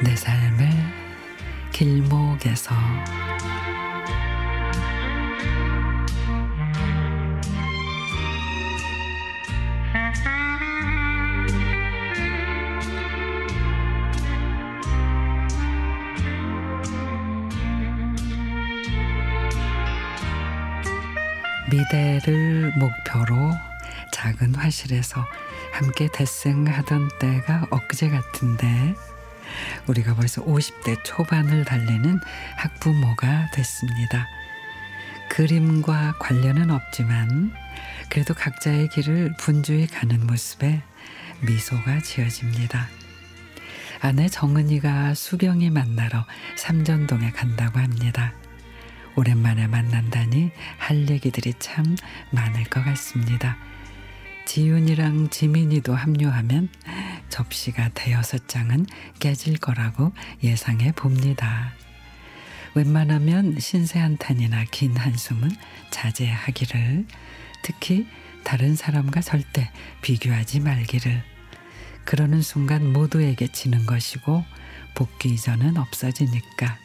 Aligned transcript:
내 0.00 0.14
삶의 0.14 0.68
길목에서 1.72 2.74
미래를 21.70 22.72
목표로 22.78 23.52
작은 24.12 24.54
화실에서 24.54 25.24
함께 25.72 26.08
대생하던 26.12 27.10
때가 27.18 27.66
엊그제 27.70 28.08
같은데 28.08 28.94
우리가 29.86 30.14
벌써 30.14 30.44
50대 30.44 31.02
초반을 31.04 31.64
달리는 31.64 32.18
학부모가 32.56 33.50
됐습니다. 33.52 34.26
그림과 35.30 36.14
관련은 36.18 36.70
없지만 36.70 37.52
그래도 38.10 38.34
각자의 38.34 38.88
길을 38.88 39.34
분주히 39.38 39.86
가는 39.86 40.26
모습에 40.26 40.82
미소가 41.40 42.00
지어집니다. 42.00 42.88
아내 44.00 44.28
정은이가 44.28 45.14
수경이 45.14 45.70
만나러 45.70 46.24
삼전동에 46.56 47.32
간다고 47.32 47.78
합니다. 47.78 48.32
오랜만에 49.18 49.66
만난다니 49.66 50.52
할 50.78 51.10
얘기들이 51.10 51.54
참 51.58 51.96
많을 52.30 52.62
것 52.62 52.84
같습니다. 52.84 53.56
지윤이랑 54.46 55.30
지민이도 55.30 55.92
합류하면 55.92 56.68
접시가 57.28 57.88
대여섯 57.94 58.46
장은 58.46 58.86
깨질 59.18 59.58
거라고 59.58 60.12
예상해 60.44 60.92
봅니다. 60.92 61.72
웬만하면 62.76 63.58
신세 63.58 63.98
한탄이나 63.98 64.64
긴 64.70 64.96
한숨은 64.96 65.50
자제하기를 65.90 67.04
특히 67.64 68.06
다른 68.44 68.76
사람과 68.76 69.20
절대 69.20 69.68
비교하지 70.00 70.60
말기를 70.60 71.24
그러는 72.04 72.40
순간 72.40 72.92
모두에게 72.92 73.48
지는 73.48 73.84
것이고 73.84 74.44
복귀 74.94 75.30
이전은 75.30 75.76
없어지니까 75.76 76.78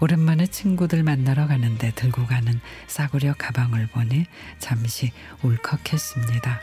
오랜만에 0.00 0.46
친구들 0.46 1.02
만나러 1.02 1.46
가는데 1.46 1.92
들고 1.94 2.26
가는 2.26 2.58
싸구려 2.86 3.34
가방을 3.36 3.88
보니 3.88 4.24
잠시 4.58 5.12
울컥했습니다. 5.42 6.60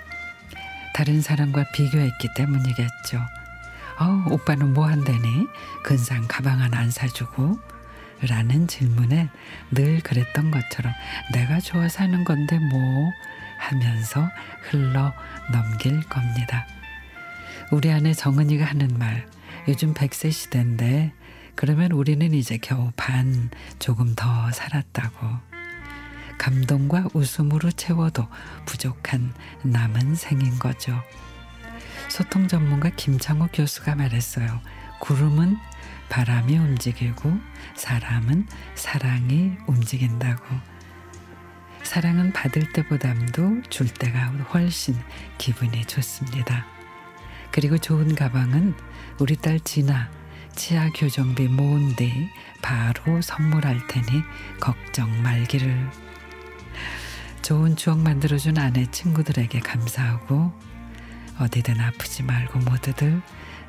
다른 0.96 1.22
사람과 1.22 1.66
비교했기 1.72 2.30
때문이겠죠. 2.36 3.20
어, 4.00 4.26
오빠는 4.32 4.74
뭐 4.74 4.88
한다니? 4.88 5.48
근상 5.84 6.26
가방 6.28 6.62
하나 6.62 6.80
안 6.80 6.90
사주고? 6.90 7.60
라는 8.22 8.68
질문에 8.68 9.30
늘 9.70 10.02
그랬던 10.02 10.50
것처럼 10.50 10.92
내가 11.32 11.60
좋아 11.60 11.88
사는 11.88 12.24
건데 12.24 12.58
뭐 12.58 13.12
하면서 13.60 14.28
흘러 14.64 15.14
넘길 15.52 16.02
겁니다. 16.10 16.66
우리 17.70 17.92
아내 17.92 18.14
정은이가 18.14 18.66
하는 18.66 18.98
말 18.98 19.28
요즘 19.68 19.94
100세 19.94 20.32
시대인데 20.32 21.14
그러면 21.58 21.92
우리는 21.92 22.36
이제 22.36 22.60
겨우 22.60 22.92
반 22.96 23.50
조금 23.80 24.14
더 24.16 24.52
살았다고. 24.52 25.28
감동과 26.38 27.08
웃음으로 27.16 27.72
채워도 27.72 28.28
부족한 28.68 29.34
남은 29.64 30.14
생인 30.14 30.60
거죠. 30.60 31.02
소통 32.10 32.48
전문가 32.48 32.92
김창욱 32.92 33.50
교수가 33.52 33.96
말했어요. 33.96 34.62
구름은 35.00 35.58
바람이 36.10 36.56
움직이고 36.60 37.34
사람은 37.76 38.48
사랑이 38.76 39.54
움직인다고. 39.66 40.46
사랑은 41.82 42.34
받을 42.34 42.72
때보담도 42.72 43.64
줄 43.72 43.92
때가 43.92 44.28
훨씬 44.54 44.96
기분이 45.40 45.86
좋습니다. 45.86 46.68
그리고 47.52 47.80
좋은 47.80 48.14
가방은 48.14 48.76
우리 49.20 49.36
딸 49.36 49.60
진아 49.60 50.17
치아 50.58 50.90
교정비 50.90 51.48
모은 51.48 51.96
뒤 51.96 52.30
바로 52.64 53.22
선물할 53.22 53.86
테니 53.88 54.24
걱정 54.60 55.22
말기를. 55.22 55.90
좋은 57.44 57.76
추억 57.76 58.00
만들어준 58.00 58.58
아내 58.58 58.90
친구들에게 58.90 59.60
감사하고 59.60 60.52
어디든 61.40 61.80
아프지 61.80 62.24
말고 62.24 62.60
모두들 62.60 63.22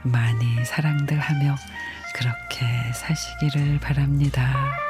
많이 0.02 0.64
사랑들 0.64 1.20
하며 1.20 1.56
그렇게 2.14 2.66
사시기를 2.94 3.78
바랍니다. 3.80 4.87